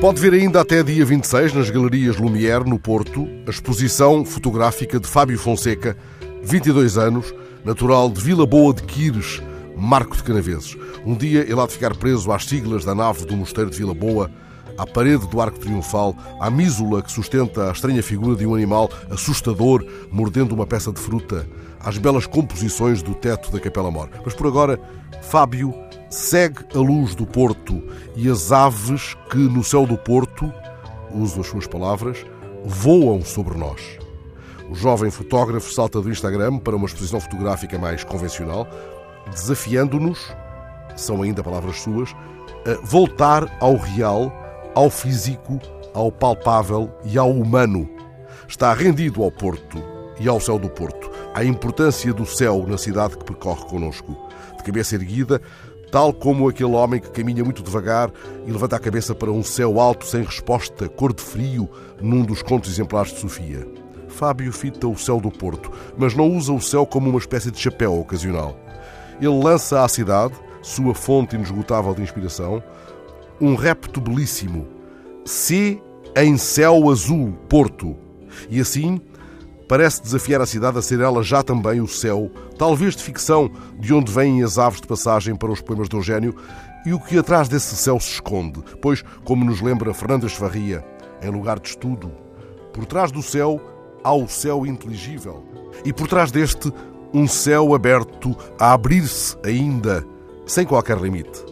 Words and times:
Pode 0.00 0.20
ver 0.20 0.32
ainda 0.32 0.60
até 0.60 0.80
dia 0.80 1.04
26 1.04 1.54
nas 1.54 1.70
Galerias 1.70 2.18
Lumière, 2.18 2.64
no 2.64 2.78
Porto, 2.78 3.28
a 3.44 3.50
exposição 3.50 4.24
fotográfica 4.24 5.00
de 5.00 5.08
Fábio 5.08 5.36
Fonseca, 5.36 5.96
22 6.40 6.96
anos, 6.96 7.34
natural 7.64 8.08
de 8.08 8.20
Vila 8.20 8.46
Boa 8.46 8.72
de 8.72 8.84
Quires, 8.84 9.42
Marco 9.76 10.16
de 10.16 10.22
Canaveses. 10.22 10.76
Um 11.04 11.16
dia 11.16 11.40
ele 11.40 11.60
há 11.60 11.66
de 11.66 11.72
ficar 11.72 11.96
preso 11.96 12.30
às 12.30 12.44
siglas 12.44 12.84
da 12.84 12.94
nave 12.94 13.24
do 13.24 13.36
Mosteiro 13.36 13.70
de 13.70 13.76
Vila 13.76 13.92
Boa, 13.92 14.30
à 14.78 14.86
parede 14.86 15.26
do 15.26 15.40
arco 15.40 15.58
triunfal, 15.58 16.14
à 16.40 16.48
mísula 16.48 17.02
que 17.02 17.10
sustenta 17.10 17.68
a 17.68 17.72
estranha 17.72 18.00
figura 18.02 18.36
de 18.36 18.46
um 18.46 18.54
animal 18.54 18.88
assustador 19.10 19.84
mordendo 20.12 20.54
uma 20.54 20.64
peça 20.64 20.92
de 20.92 21.00
fruta, 21.00 21.44
às 21.80 21.98
belas 21.98 22.24
composições 22.24 23.02
do 23.02 23.16
teto 23.16 23.50
da 23.50 23.58
Capela 23.58 23.90
Mor. 23.90 24.08
Mas 24.24 24.32
por 24.32 24.46
agora, 24.46 24.78
Fábio 25.22 25.74
segue 26.10 26.64
a 26.74 26.78
luz 26.78 27.14
do 27.14 27.26
Porto 27.26 27.82
e 28.16 28.30
as 28.30 28.50
aves 28.50 29.14
que 29.30 29.38
no 29.38 29.62
céu 29.62 29.86
do 29.86 29.96
Porto, 29.96 30.52
uso 31.12 31.40
as 31.40 31.46
suas 31.46 31.66
palavras, 31.66 32.24
voam 32.64 33.22
sobre 33.22 33.56
nós. 33.56 33.98
O 34.70 34.74
jovem 34.74 35.10
fotógrafo 35.10 35.72
salta 35.72 36.00
do 36.00 36.10
Instagram 36.10 36.58
para 36.58 36.76
uma 36.76 36.86
exposição 36.86 37.20
fotográfica 37.20 37.78
mais 37.78 38.04
convencional, 38.04 38.66
desafiando-nos, 39.30 40.34
são 40.96 41.22
ainda 41.22 41.42
palavras 41.42 41.80
suas, 41.80 42.14
a 42.66 42.84
voltar 42.84 43.56
ao 43.60 43.76
real, 43.76 44.32
ao 44.74 44.90
físico, 44.90 45.58
ao 45.94 46.12
palpável 46.12 46.90
e 47.04 47.16
ao 47.16 47.30
humano. 47.30 47.88
Está 48.46 48.72
rendido 48.72 49.22
ao 49.22 49.30
Porto 49.30 49.82
e 50.20 50.28
ao 50.28 50.40
céu 50.40 50.58
do 50.58 50.68
Porto, 50.68 51.10
à 51.34 51.44
importância 51.44 52.12
do 52.12 52.26
céu 52.26 52.64
na 52.66 52.76
cidade 52.76 53.16
que 53.16 53.24
percorre 53.24 53.64
conosco. 53.66 54.16
De 54.56 54.64
cabeça 54.64 54.96
erguida, 54.96 55.40
tal 55.90 56.12
como 56.12 56.48
aquele 56.48 56.72
homem 56.72 57.00
que 57.00 57.10
caminha 57.10 57.44
muito 57.44 57.62
devagar 57.62 58.10
e 58.46 58.50
levanta 58.50 58.76
a 58.76 58.80
cabeça 58.80 59.14
para 59.14 59.30
um 59.30 59.42
céu 59.42 59.80
alto 59.80 60.06
sem 60.06 60.22
resposta, 60.22 60.88
cor 60.88 61.12
de 61.12 61.22
frio, 61.22 61.68
num 62.00 62.22
dos 62.24 62.42
contos 62.42 62.70
exemplares 62.70 63.12
de 63.12 63.20
Sofia. 63.20 63.66
Fábio 64.08 64.52
fita 64.52 64.86
o 64.86 64.96
céu 64.96 65.20
do 65.20 65.30
Porto, 65.30 65.70
mas 65.96 66.14
não 66.14 66.30
usa 66.30 66.52
o 66.52 66.60
céu 66.60 66.84
como 66.86 67.08
uma 67.08 67.18
espécie 67.18 67.50
de 67.50 67.58
chapéu 67.58 67.98
ocasional. 67.98 68.58
Ele 69.20 69.42
lança 69.42 69.84
à 69.84 69.88
cidade, 69.88 70.34
sua 70.62 70.94
fonte 70.94 71.36
inesgotável 71.36 71.94
de 71.94 72.02
inspiração, 72.02 72.62
um 73.40 73.54
repto 73.54 74.00
belíssimo. 74.00 74.66
C 75.24 75.80
em 76.16 76.36
céu 76.36 76.90
azul, 76.90 77.32
Porto. 77.48 77.96
E 78.50 78.60
assim 78.60 79.00
parece 79.68 80.02
desafiar 80.02 80.40
a 80.40 80.46
cidade 80.46 80.78
a 80.78 80.82
ser 80.82 81.00
ela 81.00 81.22
já 81.22 81.42
também 81.42 81.80
o 81.80 81.86
céu, 81.86 82.30
talvez 82.56 82.96
de 82.96 83.02
ficção, 83.02 83.50
de 83.78 83.92
onde 83.92 84.10
vêm 84.10 84.42
as 84.42 84.58
aves 84.58 84.80
de 84.80 84.86
passagem 84.86 85.36
para 85.36 85.52
os 85.52 85.60
poemas 85.60 85.88
de 85.88 85.96
Eugênio, 85.96 86.34
e 86.86 86.94
o 86.94 86.98
que 86.98 87.18
atrás 87.18 87.48
desse 87.48 87.76
céu 87.76 88.00
se 88.00 88.12
esconde, 88.12 88.62
pois, 88.80 89.04
como 89.24 89.44
nos 89.44 89.60
lembra 89.60 89.92
Fernando 89.92 90.26
Esfarria, 90.26 90.84
em 91.22 91.30
lugar 91.30 91.60
de 91.60 91.68
estudo, 91.68 92.10
por 92.72 92.86
trás 92.86 93.12
do 93.12 93.22
céu 93.22 93.60
há 94.02 94.12
o 94.12 94.26
céu 94.26 94.64
inteligível, 94.64 95.44
e 95.84 95.92
por 95.92 96.08
trás 96.08 96.32
deste, 96.32 96.72
um 97.12 97.28
céu 97.28 97.74
aberto 97.74 98.36
a 98.58 98.72
abrir-se 98.72 99.36
ainda, 99.44 100.04
sem 100.46 100.64
qualquer 100.64 100.98
limite. 100.98 101.44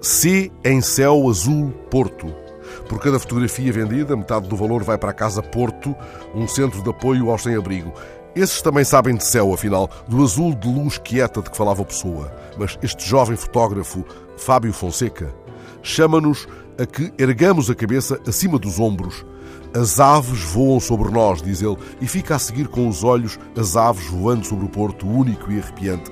C 0.00 0.50
em 0.64 0.80
céu 0.80 1.28
azul 1.28 1.70
Porto. 1.90 2.41
Por 2.88 2.98
cada 3.00 3.18
fotografia 3.18 3.72
vendida, 3.72 4.16
metade 4.16 4.48
do 4.48 4.56
valor 4.56 4.82
vai 4.82 4.98
para 4.98 5.10
a 5.10 5.14
Casa 5.14 5.42
Porto, 5.42 5.94
um 6.34 6.46
centro 6.46 6.82
de 6.82 6.90
apoio 6.90 7.30
aos 7.30 7.42
sem-abrigo. 7.42 7.92
Esses 8.34 8.62
também 8.62 8.82
sabem 8.82 9.14
de 9.14 9.24
céu, 9.24 9.52
afinal, 9.52 9.90
do 10.08 10.22
azul 10.22 10.54
de 10.54 10.66
luz 10.66 10.96
quieta 10.96 11.42
de 11.42 11.50
que 11.50 11.56
falava 11.56 11.82
a 11.82 11.86
pessoa. 11.86 12.32
Mas 12.56 12.78
este 12.82 13.06
jovem 13.06 13.36
fotógrafo, 13.36 14.04
Fábio 14.38 14.72
Fonseca, 14.72 15.34
chama-nos 15.82 16.48
a 16.78 16.86
que 16.86 17.12
ergamos 17.18 17.68
a 17.68 17.74
cabeça 17.74 18.18
acima 18.26 18.58
dos 18.58 18.80
ombros. 18.80 19.24
As 19.74 20.00
aves 20.00 20.42
voam 20.44 20.80
sobre 20.80 21.10
nós, 21.10 21.42
diz 21.42 21.62
ele, 21.62 21.76
e 22.00 22.06
fica 22.06 22.36
a 22.36 22.38
seguir 22.38 22.68
com 22.68 22.88
os 22.88 23.04
olhos 23.04 23.38
as 23.56 23.76
aves 23.76 24.06
voando 24.06 24.46
sobre 24.46 24.64
o 24.64 24.68
Porto, 24.68 25.06
único 25.06 25.50
e 25.50 25.58
arrepiante, 25.58 26.10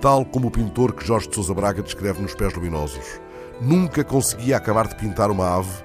tal 0.00 0.24
como 0.24 0.48
o 0.48 0.50
pintor 0.50 0.92
que 0.92 1.06
Jorge 1.06 1.28
de 1.28 1.34
Sousa 1.34 1.54
Braga 1.54 1.82
descreve 1.82 2.20
nos 2.20 2.34
Pés 2.34 2.54
Luminosos. 2.54 3.20
Nunca 3.60 4.02
conseguia 4.02 4.56
acabar 4.56 4.88
de 4.88 4.94
pintar 4.94 5.30
uma 5.30 5.58
ave, 5.58 5.84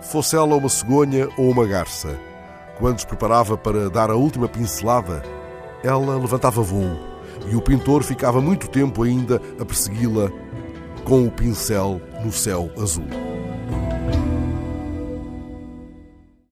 fosse 0.00 0.34
ela 0.34 0.56
uma 0.56 0.68
cegonha 0.68 1.28
ou 1.36 1.50
uma 1.50 1.66
garça. 1.66 2.18
Quando 2.78 3.00
se 3.00 3.06
preparava 3.06 3.56
para 3.56 3.88
dar 3.88 4.10
a 4.10 4.16
última 4.16 4.48
pincelada, 4.48 5.22
ela 5.84 6.16
levantava 6.16 6.62
voo 6.62 7.12
e 7.46 7.56
o 7.56 7.62
pintor 7.62 8.02
ficava 8.02 8.40
muito 8.40 8.68
tempo 8.68 9.02
ainda 9.02 9.40
a 9.60 9.64
persegui-la 9.64 10.30
com 11.04 11.26
o 11.26 11.30
pincel 11.30 12.00
no 12.24 12.32
céu 12.32 12.70
azul. 12.80 13.31